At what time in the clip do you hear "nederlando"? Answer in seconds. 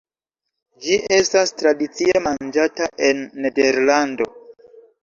3.47-4.33